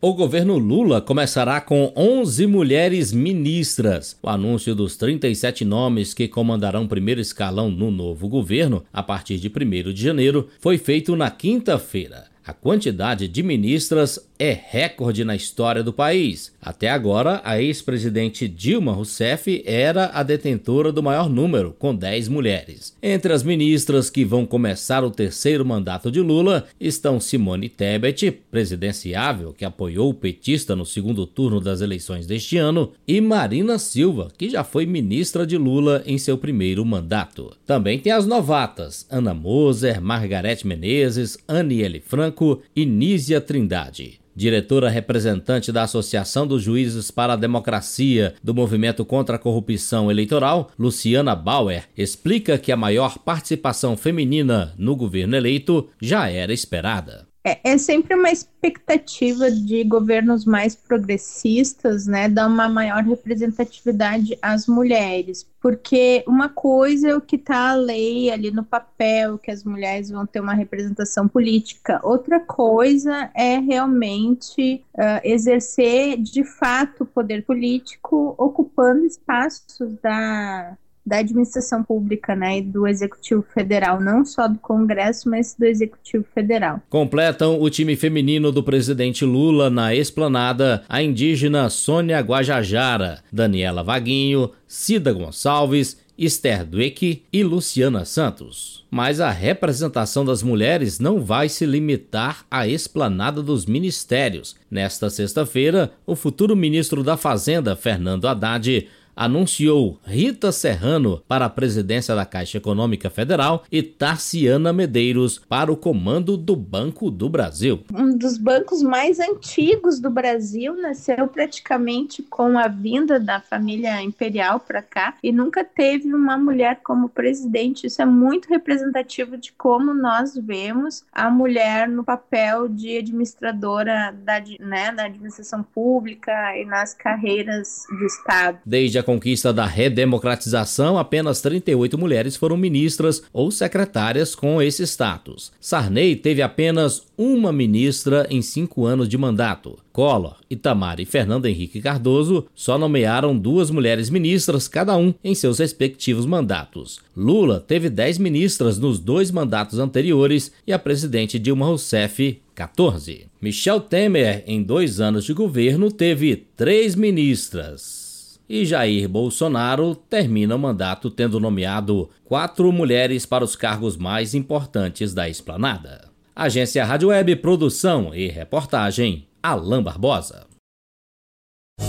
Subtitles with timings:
[0.00, 4.16] O governo Lula começará com 11 mulheres ministras.
[4.22, 9.38] O anúncio dos 37 nomes que comandarão o primeiro escalão no novo governo, a partir
[9.38, 12.26] de 1 de janeiro, foi feito na quinta-feira.
[12.48, 16.50] A quantidade de ministras é recorde na história do país.
[16.62, 22.96] Até agora, a ex-presidente Dilma Rousseff era a detentora do maior número, com 10 mulheres.
[23.02, 29.52] Entre as ministras que vão começar o terceiro mandato de Lula estão Simone Tebet, presidenciável,
[29.52, 34.48] que apoiou o petista no segundo turno das eleições deste ano, e Marina Silva, que
[34.48, 37.54] já foi ministra de Lula em seu primeiro mandato.
[37.66, 42.37] Também tem as novatas, Ana Moser, Margarete Menezes, Aniele Franco
[42.76, 49.38] Nízia Trindade diretora representante da Associação dos Juízes para a Democracia do Movimento contra a
[49.38, 56.52] Corrupção Eleitoral, Luciana Bauer, explica que a maior participação feminina no governo eleito já era
[56.52, 57.27] esperada.
[57.48, 64.66] É, é, sempre uma expectativa de governos mais progressistas, né, dar uma maior representatividade às
[64.66, 69.64] mulheres, porque uma coisa é o que está a lei ali no papel, que as
[69.64, 77.06] mulheres vão ter uma representação política, outra coisa é realmente uh, exercer de fato o
[77.06, 80.76] poder político, ocupando espaços da
[81.08, 86.24] da administração pública, né, e do Executivo Federal, não só do Congresso, mas do Executivo
[86.34, 86.82] Federal.
[86.90, 94.50] Completam o time feminino do presidente Lula na esplanada a indígena Sônia Guajajara, Daniela Vaguinho,
[94.66, 98.84] Cida Gonçalves, Esther Dueck e Luciana Santos.
[98.90, 104.56] Mas a representação das mulheres não vai se limitar à esplanada dos ministérios.
[104.68, 108.88] Nesta sexta-feira, o futuro ministro da Fazenda, Fernando Haddad,
[109.18, 115.76] anunciou Rita Serrano para a presidência da Caixa Econômica Federal e Tarciana Medeiros para o
[115.76, 117.82] comando do Banco do Brasil.
[117.92, 124.60] Um dos bancos mais antigos do Brasil nasceu praticamente com a vinda da família imperial
[124.60, 127.88] para cá e nunca teve uma mulher como presidente.
[127.88, 134.40] Isso é muito representativo de como nós vemos a mulher no papel de administradora da,
[134.60, 138.58] né, da administração pública e nas carreiras de Estado.
[138.64, 145.50] Desde a conquista da redemocratização, apenas 38 mulheres foram ministras ou secretárias com esse status.
[145.58, 149.78] Sarney teve apenas uma ministra em cinco anos de mandato.
[149.94, 155.58] Collor, Itamar e Fernando Henrique Cardoso só nomearam duas mulheres ministras, cada um em seus
[155.58, 157.00] respectivos mandatos.
[157.16, 163.24] Lula teve 10 ministras nos dois mandatos anteriores e a presidente Dilma Rousseff 14.
[163.40, 168.07] Michel Temer, em dois anos de governo, teve três ministras
[168.48, 175.12] e Jair Bolsonaro termina o mandato tendo nomeado quatro mulheres para os cargos mais importantes
[175.12, 176.08] da esplanada.
[176.34, 180.46] Agência Rádio Web, produção e reportagem, Alain Barbosa.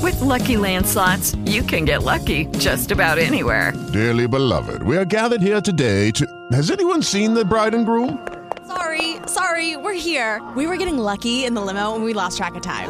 [0.02, 3.74] With lucky landslots, you can get lucky just about anywhere.
[3.92, 6.26] Dearly beloved, we are gathered here today to.
[6.52, 8.20] Has anyone seen the bride and groom?
[8.68, 10.42] Sorry, sorry, we're here.
[10.56, 12.90] We were getting lucky in the limo and we lost track of time.